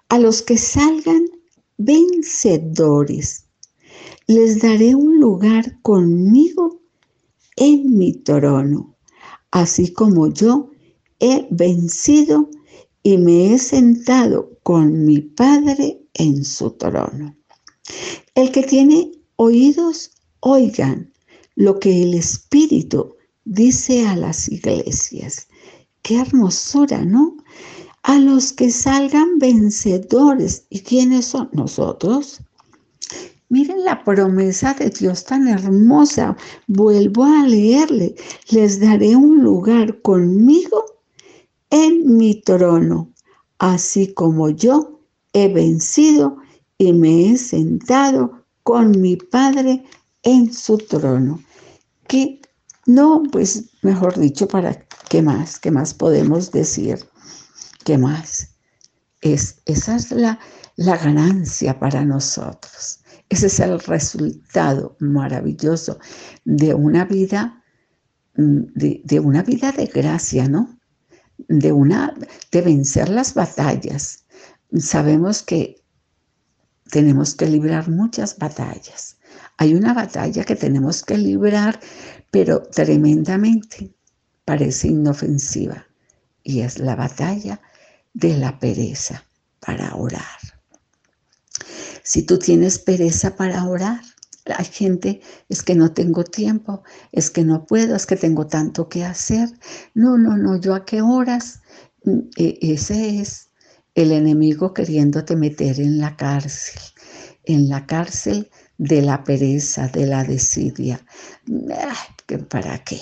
[0.08, 1.26] A los que salgan
[1.78, 3.44] vencedores,
[4.26, 6.80] les daré un lugar conmigo
[7.54, 8.96] en mi trono,
[9.52, 10.72] así como yo
[11.20, 12.50] he vencido
[13.06, 17.36] y me he sentado con mi Padre en su trono.
[18.34, 21.12] El que tiene oídos, oigan
[21.54, 23.14] lo que el Espíritu
[23.44, 25.48] dice a las iglesias.
[26.00, 27.36] Qué hermosura, ¿no?
[28.04, 30.64] A los que salgan vencedores.
[30.70, 31.50] ¿Y quiénes son?
[31.52, 32.40] Nosotros.
[33.50, 36.38] Miren la promesa de Dios tan hermosa.
[36.68, 38.14] Vuelvo a leerle.
[38.48, 40.93] Les daré un lugar conmigo
[41.74, 43.12] en mi trono,
[43.58, 45.00] así como yo
[45.32, 46.36] he vencido
[46.78, 49.84] y me he sentado con mi Padre
[50.22, 51.42] en su trono.
[52.06, 52.40] Que
[52.86, 55.58] no, pues mejor dicho, ¿para qué más?
[55.58, 57.00] ¿Qué más podemos decir?
[57.84, 58.50] ¿Qué más?
[59.20, 60.38] Es, esa es la,
[60.76, 63.00] la ganancia para nosotros.
[63.28, 65.98] Ese es el resultado maravilloso
[66.44, 67.64] de una vida,
[68.36, 70.78] mm, de, de, una vida de gracia, ¿no?
[71.36, 72.14] De una,
[72.50, 74.24] de vencer las batallas.
[74.78, 75.82] Sabemos que
[76.90, 79.16] tenemos que librar muchas batallas.
[79.56, 81.80] Hay una batalla que tenemos que librar,
[82.30, 83.94] pero tremendamente
[84.44, 85.86] parece inofensiva,
[86.42, 87.60] y es la batalla
[88.12, 89.24] de la pereza
[89.60, 90.38] para orar.
[92.02, 94.02] Si tú tienes pereza para orar,
[94.46, 98.88] hay gente, es que no tengo tiempo, es que no puedo, es que tengo tanto
[98.88, 99.48] que hacer.
[99.94, 101.62] No, no, no, yo a qué horas.
[102.04, 103.50] Mm, e, ese es
[103.94, 106.82] el enemigo queriéndote meter en la cárcel,
[107.44, 111.00] en la cárcel de la pereza, de la desidia.
[112.48, 113.00] ¿Para qué?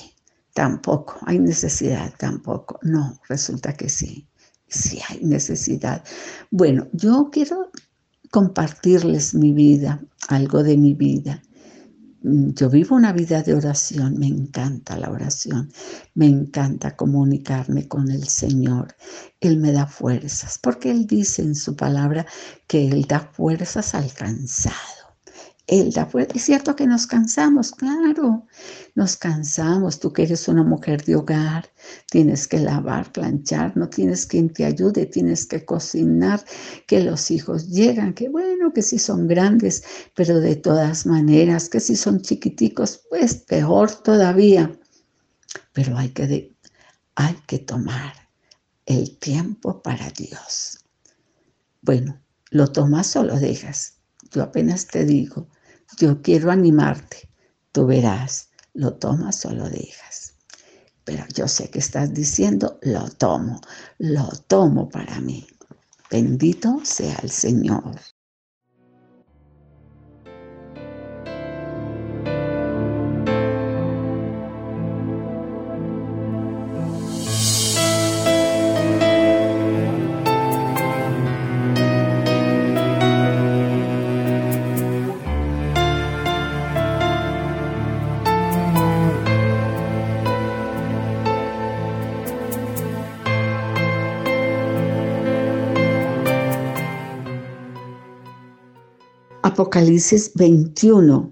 [0.55, 2.79] Tampoco, hay necesidad, tampoco.
[2.83, 4.29] No, resulta que sí,
[4.69, 6.05] sí hay necesidad.
[6.51, 7.71] Bueno, yo quiero
[8.33, 11.43] compartirles mi vida, algo de mi vida.
[12.23, 15.71] mm, yo vivo una vida de oración, me encanta la oración,
[16.15, 18.97] me encanta comunicarme con el Señor.
[19.41, 22.27] Él me da fuerzas, porque Él dice en su palabra
[22.67, 25.02] que Él da fuerzas al cansado.
[25.73, 26.37] Él da fuerzas.
[26.37, 28.47] Es cierto que nos cansamos, claro,
[28.95, 29.99] nos cansamos.
[30.01, 31.67] Tú que eres una mujer de hogar,
[32.11, 36.45] tienes que lavar, planchar, no tienes quien te ayude, tienes que cocinar,
[36.87, 39.83] que los hijos llegan, que bueno, que si son grandes,
[40.15, 44.79] pero de todas maneras, que si son chiquiticos, pues peor todavía.
[45.73, 46.55] Pero hay que,
[47.15, 48.13] hay que tomar
[48.85, 50.85] el tiempo para Dios.
[51.81, 53.95] Bueno, ¿lo tomas o lo dejas?
[54.33, 55.49] Yo apenas te digo,
[55.99, 57.29] yo quiero animarte,
[57.73, 60.35] tú verás lo tomas o lo dejas.
[61.05, 63.61] Pero yo sé que estás diciendo, lo tomo,
[63.99, 65.47] lo tomo para mí.
[66.11, 68.01] Bendito sea el Señor.
[99.63, 101.31] Apocalipsis 21,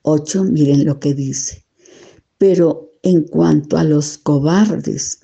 [0.00, 1.62] 8, miren lo que dice.
[2.38, 5.20] Pero en cuanto a los cobardes,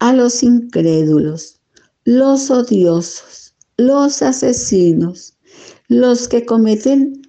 [0.00, 1.60] a los incrédulos,
[2.02, 5.38] los odiosos, los asesinos,
[5.86, 7.22] los que cometen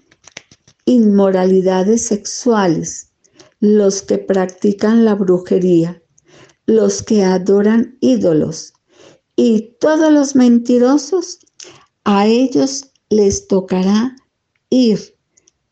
[0.85, 3.11] inmoralidades sexuales,
[3.59, 6.01] los que practican la brujería,
[6.65, 8.73] los que adoran ídolos
[9.35, 11.37] y todos los mentirosos,
[12.05, 14.15] a ellos les tocará
[14.69, 14.99] ir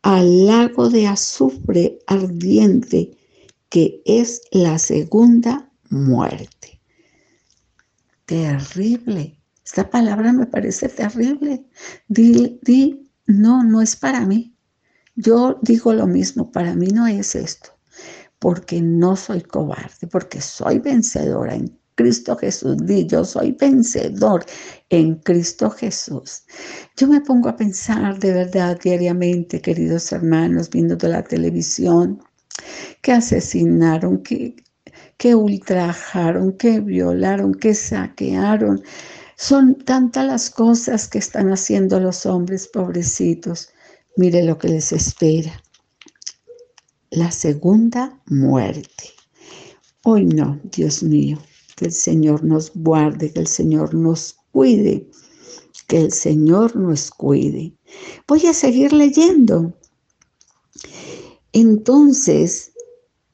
[0.02, 3.16] al lago de azufre ardiente,
[3.68, 6.80] que es la segunda muerte.
[8.26, 9.38] Terrible.
[9.64, 11.64] Esta palabra me parece terrible.
[12.08, 14.54] Di, di, no, no es para mí.
[15.14, 17.70] Yo digo lo mismo, para mí no es esto,
[18.38, 22.76] porque no soy cobarde, porque soy vencedora en Cristo Jesús.
[22.86, 24.46] Di, yo soy vencedor
[24.88, 26.44] en Cristo Jesús.
[26.96, 32.22] Yo me pongo a pensar de verdad diariamente, queridos hermanos, viendo de la televisión,
[33.02, 34.54] que asesinaron, que,
[35.16, 38.80] que ultrajaron, que violaron, que saquearon.
[39.36, 43.70] Son tantas las cosas que están haciendo los hombres pobrecitos.
[44.16, 45.60] Mire lo que les espera.
[47.10, 49.10] La segunda muerte.
[50.04, 51.38] Hoy no, Dios mío
[51.78, 55.08] que el Señor nos guarde, que el Señor nos cuide,
[55.86, 57.72] que el Señor nos cuide.
[58.26, 59.72] Voy a seguir leyendo.
[61.52, 62.72] Entonces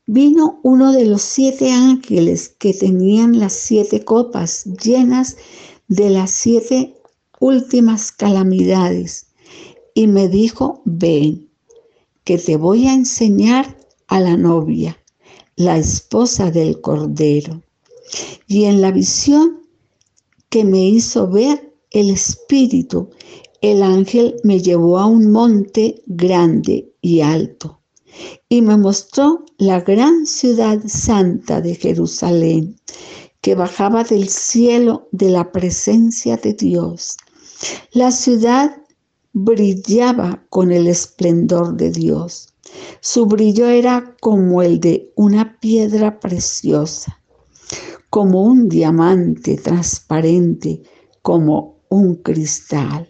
[0.07, 5.37] vino uno de los siete ángeles que tenían las siete copas llenas
[5.88, 6.94] de las siete
[7.40, 9.26] últimas calamidades
[9.94, 11.48] y me dijo, ven,
[12.24, 13.78] que te voy a enseñar
[14.09, 14.98] a la novia,
[15.57, 17.63] la esposa del Cordero.
[18.47, 19.62] Y en la visión
[20.49, 23.11] que me hizo ver el Espíritu,
[23.61, 27.81] el ángel me llevó a un monte grande y alto
[28.49, 32.77] y me mostró la gran ciudad santa de Jerusalén
[33.40, 37.17] que bajaba del cielo de la presencia de Dios.
[37.93, 38.77] La ciudad
[39.33, 42.55] brillaba con el esplendor de Dios.
[43.01, 47.21] Su brillo era como el de una piedra preciosa
[48.15, 50.81] como un diamante transparente,
[51.23, 53.08] como un cristal.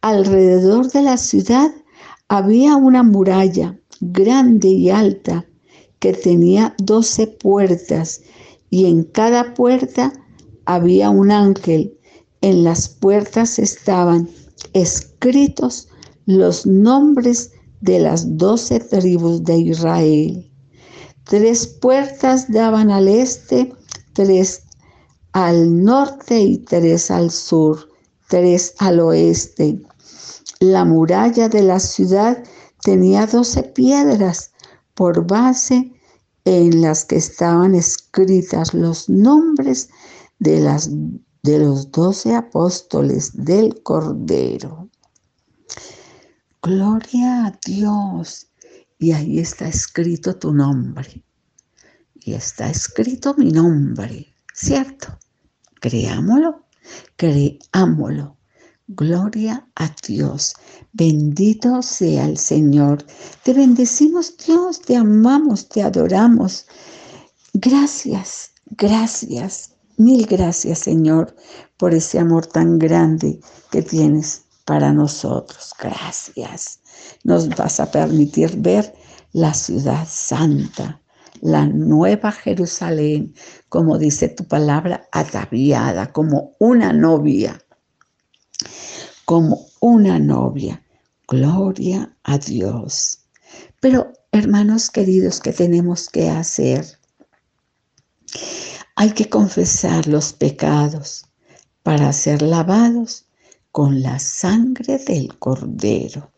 [0.00, 1.70] Alrededor de la ciudad
[2.28, 5.44] había una muralla grande y alta
[5.98, 8.22] que tenía doce puertas
[8.70, 10.10] y en cada puerta
[10.64, 11.98] había un ángel.
[12.40, 14.26] En las puertas estaban
[14.72, 15.88] escritos
[16.24, 20.50] los nombres de las doce tribus de Israel.
[21.24, 23.74] Tres puertas daban al este
[24.12, 24.62] tres
[25.32, 27.88] al norte y tres al sur,
[28.28, 29.80] tres al oeste.
[30.60, 32.42] La muralla de la ciudad
[32.82, 34.52] tenía doce piedras
[34.94, 35.92] por base
[36.44, 39.88] en las que estaban escritas los nombres
[40.38, 40.60] de,
[41.42, 44.88] de los doce apóstoles del Cordero.
[46.62, 48.48] Gloria a Dios.
[48.98, 51.24] Y ahí está escrito tu nombre
[52.24, 55.18] y está escrito mi nombre, ¿cierto?
[55.80, 56.64] Creámoslo,
[57.16, 58.36] creámoslo.
[58.88, 60.54] Gloria a Dios.
[60.92, 63.04] Bendito sea el Señor.
[63.44, 66.66] Te bendecimos Dios, te amamos, te adoramos.
[67.52, 71.36] Gracias, gracias, mil gracias Señor
[71.76, 73.40] por ese amor tan grande
[73.70, 75.72] que tienes para nosotros.
[75.78, 76.80] Gracias.
[77.24, 78.94] Nos vas a permitir ver
[79.32, 80.99] la ciudad santa,
[81.42, 83.34] la nueva Jerusalén,
[83.68, 87.60] como dice tu palabra, ataviada, como una novia,
[89.24, 90.82] como una novia.
[91.28, 93.20] Gloria a Dios.
[93.80, 96.84] Pero, hermanos queridos, ¿qué tenemos que hacer?
[98.96, 101.26] Hay que confesar los pecados
[101.82, 103.26] para ser lavados
[103.72, 106.32] con la sangre del cordero.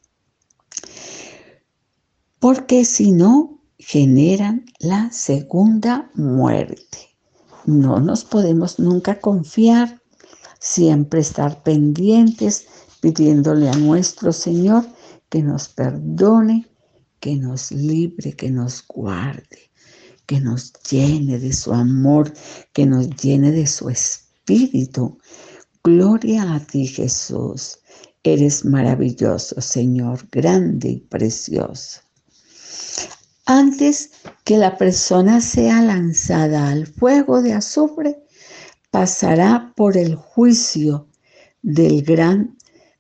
[2.38, 7.16] Porque si no, generan la segunda muerte.
[7.66, 10.01] No nos podemos nunca confiar,
[10.61, 12.66] siempre estar pendientes,
[13.01, 14.87] pidiéndole a nuestro Señor
[15.28, 16.68] que nos perdone,
[17.18, 19.70] que nos libre, que nos guarde,
[20.26, 22.33] que nos llene de su amor,
[22.72, 25.18] que nos llene de su espíritu.
[25.83, 27.80] Gloria a ti, Jesús.
[28.22, 32.01] Eres maravilloso, Señor, grande y precioso.
[33.55, 34.12] Antes
[34.44, 38.24] que la persona sea lanzada al fuego de azufre,
[38.90, 41.09] pasará por el juicio
[41.61, 42.57] del gran,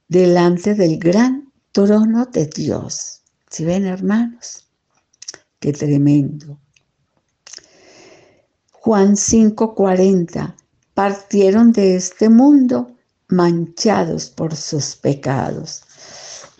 [0.08, 3.22] delante del gran trono de Dios.
[3.48, 4.68] ¿Si ven, hermanos?
[5.58, 6.60] Qué tremendo.
[8.72, 10.54] Juan 5:40,
[10.92, 12.94] partieron de este mundo
[13.26, 15.82] manchados por sus pecados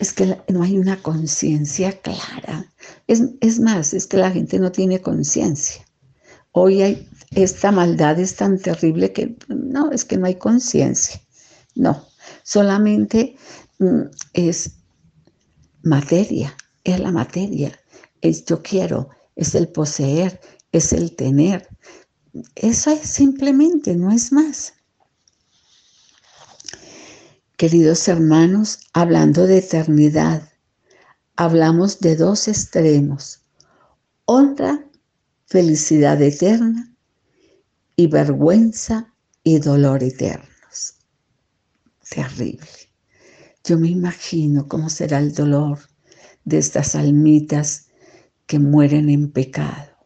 [0.03, 2.69] es que no hay una conciencia clara.
[3.07, 5.81] Es, más, es que la gente no tiene conciencia.
[6.51, 11.21] Hoy hay, esta maldad es tan terrible que no, es que no hay conciencia.
[11.75, 12.05] No,
[12.43, 13.37] solamente
[13.79, 14.01] mm,
[14.33, 14.71] es
[15.83, 17.71] materia, es la materia,
[18.19, 20.41] es yo quiero, es el poseer,
[20.73, 21.69] es el tener.
[22.55, 24.73] Eso es simplemente, no es más.
[27.63, 30.51] Queridos hermanos, hablando de eternidad,
[31.37, 33.39] hablamos de dos extremos,
[34.25, 34.85] honra,
[35.45, 36.93] felicidad eterna
[37.95, 39.13] y vergüenza
[39.45, 40.95] y dolor eternos.
[42.09, 42.67] Terrible.
[43.63, 45.79] Yo me imagino cómo será el dolor
[46.43, 47.87] de estas almitas
[48.45, 50.05] que mueren en pecado.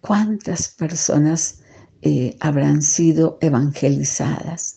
[0.00, 1.58] ¿Cuántas personas
[2.00, 4.75] eh, habrán sido evangelizadas?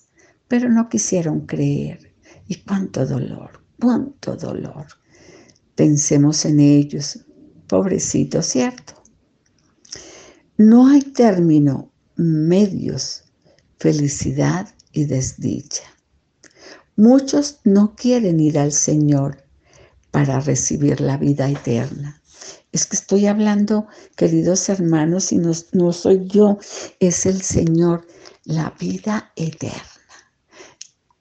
[0.49, 2.11] Pero no quisieron creer.
[2.49, 4.87] Y cuánto dolor, cuánto dolor.
[5.75, 7.19] Pensemos en ellos,
[7.67, 8.95] pobrecitos, ¿cierto?
[10.57, 13.23] No hay término, medios,
[13.77, 15.83] felicidad y desdicha.
[16.97, 19.45] Muchos no quieren ir al Señor
[20.11, 22.21] para recibir la vida eterna.
[22.71, 26.57] Es que estoy hablando, queridos hermanos, y no, no soy yo,
[26.99, 28.07] es el Señor,
[28.43, 29.98] la vida eterna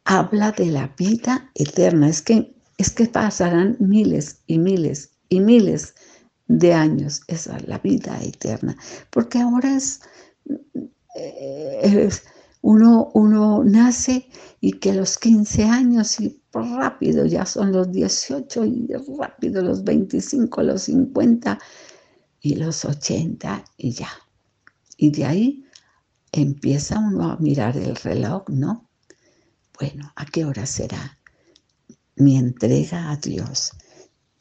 [0.08, 2.08] habla de la vida eterna.
[2.08, 5.94] Es que, es que pasarán miles y miles y miles
[6.46, 7.20] de años.
[7.28, 8.74] Esa es la vida eterna.
[9.10, 10.00] Porque ahora es,
[11.14, 12.08] eh,
[12.62, 14.26] uno, uno nace
[14.62, 18.88] y que los 15 años y rápido ya son los 18 y
[19.18, 21.58] rápido los 25, los 50
[22.40, 24.08] y los 80 y ya.
[24.96, 25.64] Y de ahí
[26.32, 28.87] empieza uno a mirar el reloj, ¿no?
[29.78, 31.18] Bueno, ¿a qué hora será
[32.16, 33.72] mi entrega a Dios?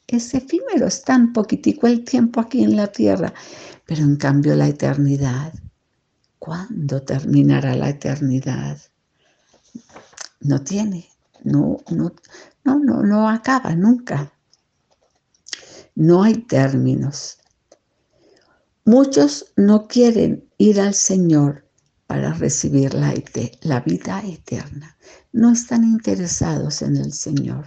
[0.06, 3.32] Es efímero, es tan poquitico el tiempo aquí en la tierra,
[3.86, 5.52] pero en cambio la eternidad,
[6.38, 8.78] ¿cuándo terminará la eternidad?
[10.40, 11.08] No tiene,
[11.44, 12.12] no, no,
[12.64, 14.32] no, no, no acaba nunca.
[15.94, 17.38] No hay términos.
[18.84, 21.68] Muchos no quieren ir al Señor
[22.08, 23.14] para recibir la,
[23.60, 24.96] la, vida eterna.
[25.38, 27.64] No están interesados en el Señor.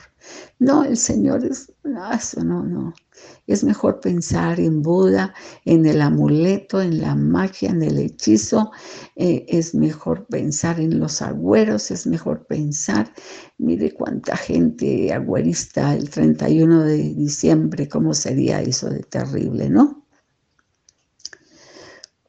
[0.59, 2.93] No, el Señor es, no, eso no, no.
[3.47, 8.71] Es mejor pensar en Buda, en el amuleto, en la magia, en el hechizo.
[9.15, 13.13] Eh, es mejor pensar en los agüeros, es mejor pensar,
[13.57, 20.05] mire cuánta gente agüerista el 31 de diciembre, cómo sería eso de terrible, ¿no?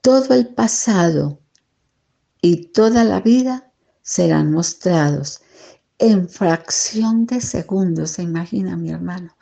[0.03, 1.41] Todo el pasado
[2.41, 3.72] y toda la vida
[4.13, 5.41] serán mostrados
[5.99, 8.11] en fracción de segundos.
[8.11, 9.39] ¿Se imagina, mi hermano?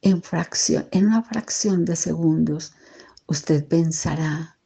[0.00, 2.72] En fracción, en una fracción de segundos,
[3.26, 4.58] usted pensará,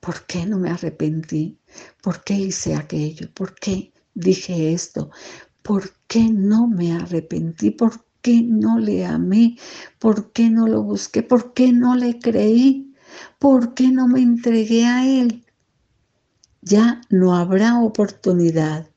[0.00, 1.58] ¿por qué no me arrepentí?
[2.02, 3.30] ¿Por qué hice aquello?
[3.34, 5.10] ¿Por qué dije esto?
[5.60, 7.70] ¿Por qué no me arrepentí?
[7.70, 9.58] ¿Por qué no le amé?
[9.98, 11.22] ¿Por qué no lo busqué?
[11.22, 12.94] ¿Por qué no le creí?
[13.38, 15.44] ¿Por qué no me entregué a él?
[16.60, 18.90] Ya no habrá oportunidad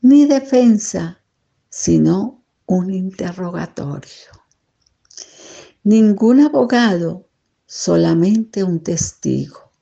[0.00, 1.20] ni defensa,
[1.68, 4.30] sino un interrogatorio.
[5.82, 7.28] Ningún abogado,
[7.66, 9.72] solamente un testigo,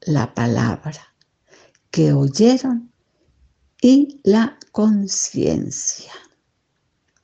[0.00, 1.14] la palabra
[1.90, 2.92] que oyeron
[3.80, 6.12] y la conciencia,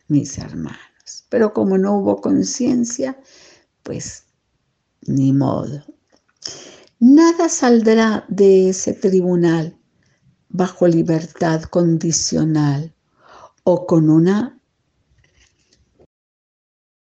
[0.09, 1.24] mis hermanos.
[1.28, 3.18] Pero como no hubo conciencia,
[3.82, 4.24] pues
[5.03, 5.82] ni modo.
[7.01, 9.78] Nada saldrá de ese tribunal
[10.49, 12.92] bajo libertad condicional
[13.62, 14.59] o con una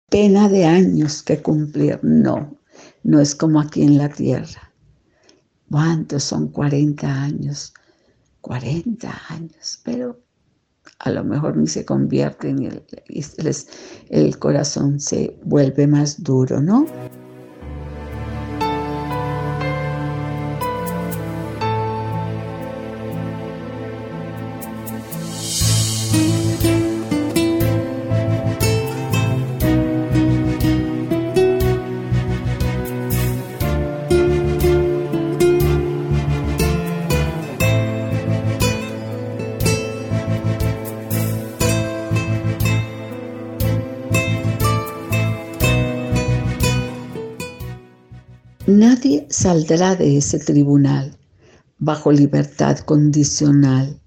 [0.09, 1.99] pena de años que cumplir.
[2.03, 2.57] No,
[3.03, 4.73] no es como aquí en la tierra.
[5.71, 7.73] ¿Cuántos son 40 años?
[8.41, 10.19] 40 años, pero
[10.99, 12.83] a lo mejor ni se convierte en el,
[14.09, 16.85] el corazón se vuelve más duro, ¿no?
[49.29, 51.17] Saldrá de ese tribunal
[51.77, 53.99] bajo libertad condicional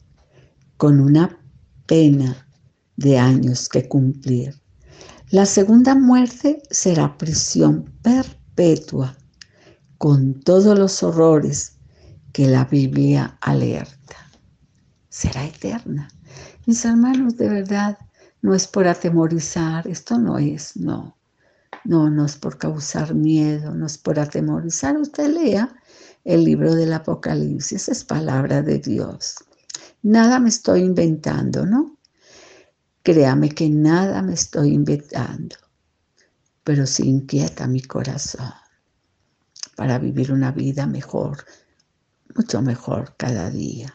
[0.76, 1.38] con una
[1.86, 2.46] pena
[2.96, 4.60] de años que cumplir.
[5.30, 9.16] La segunda muerte será prisión perpetua
[9.96, 11.78] con todos los horrores
[12.32, 14.16] que la Biblia alerta.
[15.08, 16.08] Será eterna.
[16.66, 17.98] Mis hermanos, de verdad,
[18.42, 21.16] no es por atemorizar, esto no es, no.
[21.84, 24.96] No, no es por causar miedo, no es por atemorizar.
[24.96, 25.74] Usted lea
[26.24, 29.36] el libro del Apocalipsis, es palabra de Dios.
[30.02, 31.98] Nada me estoy inventando, ¿no?
[33.02, 35.56] Créame que nada me estoy inventando,
[36.62, 38.52] pero sí inquieta mi corazón
[39.76, 41.44] para vivir una vida mejor,
[42.36, 43.92] mucho mejor cada día.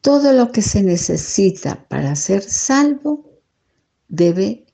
[0.00, 3.27] Todo lo que se necesita para ser salvo
[4.08, 4.66] debe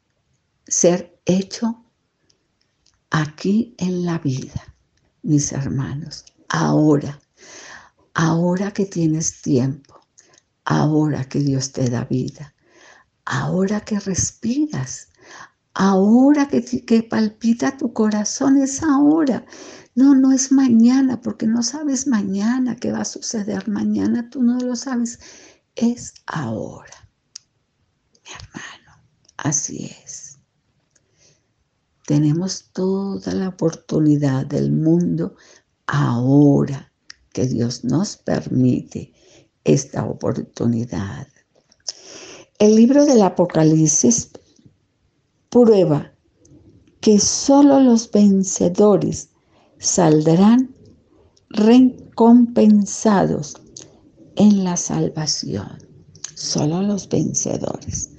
[0.66, 1.85] ser hecho
[3.11, 4.74] aquí en la vida,
[5.22, 7.20] mis hermanos, ahora,
[8.14, 10.01] ahora que tienes tiempo,
[10.64, 12.55] ahora que Dios te da vida,
[13.24, 15.09] ahora que respiras,
[15.74, 19.45] ahora que, que palpita tu corazón, es ahora.
[19.97, 24.59] No, no es mañana, porque no sabes mañana qué va a suceder mañana, tú no
[24.59, 25.20] lo sabes,
[25.76, 27.09] es ahora,
[28.24, 28.84] mi hermano.
[29.45, 30.39] Así es.
[32.07, 35.37] Tenemos toda la oportunidad del mundo
[35.87, 36.91] ahora
[37.31, 39.13] que Dios nos permite
[39.63, 41.29] esta oportunidad.
[42.59, 44.31] El libro del Apocalipsis
[45.51, 46.15] prueba
[47.03, 49.29] que solo los vencedores
[49.79, 50.75] saldrán
[51.51, 53.57] recompensados
[54.37, 55.87] en la salvación.
[56.35, 58.14] Solo los vencedores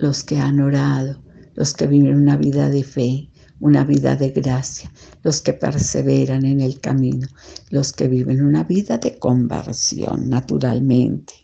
[0.00, 1.22] los que han orado,
[1.54, 3.30] los que viven una vida de fe,
[3.60, 4.90] una vida de gracia,
[5.22, 7.28] los que perseveran en el camino,
[7.68, 11.34] los que viven una vida de conversión naturalmente.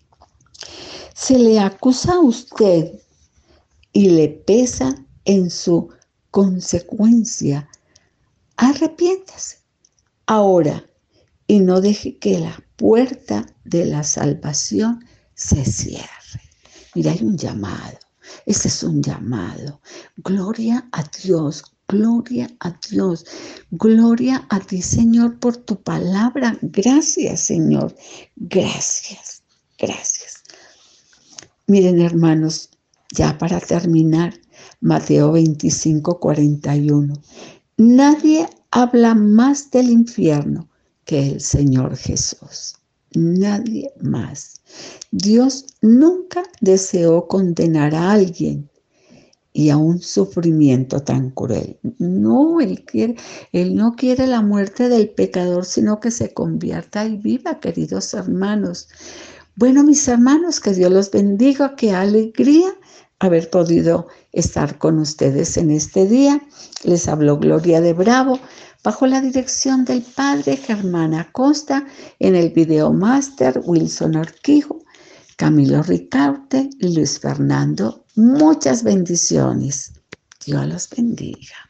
[1.14, 2.92] Se le acusa a usted
[3.92, 4.94] y le pesa
[5.24, 5.90] en su
[6.30, 7.68] consecuencia.
[8.56, 9.58] Arrepiéntase
[10.26, 10.84] ahora
[11.46, 15.04] y no deje que la puerta de la salvación
[15.34, 16.40] se cierre.
[16.94, 17.98] Mira, hay un llamado.
[18.44, 19.80] Ese es un llamado.
[20.16, 23.24] Gloria a Dios, gloria a Dios,
[23.70, 26.58] gloria a ti, Señor, por tu palabra.
[26.62, 27.94] Gracias, Señor.
[28.36, 29.42] Gracias,
[29.78, 30.42] gracias.
[31.66, 32.70] Miren, hermanos,
[33.12, 34.34] ya para terminar,
[34.80, 37.14] Mateo 25, 41.
[37.78, 40.68] Nadie habla más del infierno
[41.04, 42.76] que el Señor Jesús.
[43.16, 44.60] Nadie más.
[45.10, 48.68] Dios nunca deseó condenar a alguien
[49.54, 51.78] y a un sufrimiento tan cruel.
[51.98, 53.16] No, él, quiere,
[53.52, 58.90] él no quiere la muerte del pecador, sino que se convierta y viva, queridos hermanos.
[59.54, 62.68] Bueno, mis hermanos, que Dios los bendiga, qué alegría
[63.18, 66.42] haber podido estar con ustedes en este día.
[66.84, 68.38] Les habló Gloria de Bravo
[68.82, 71.86] bajo la dirección del padre Germán Acosta
[72.18, 74.84] en el video máster Wilson Orquijo,
[75.36, 78.04] Camilo Ricaute y Luis Fernando.
[78.14, 79.92] Muchas bendiciones.
[80.44, 81.65] Dios los bendiga.